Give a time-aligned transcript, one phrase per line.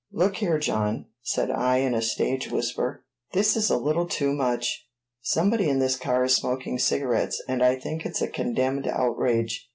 [0.11, 4.87] "Look here, John," said I in a stage whisper, "this is a little too much!
[5.21, 9.69] Somebody in this car is smoking cigarettes, and I think it's a condemned outrage.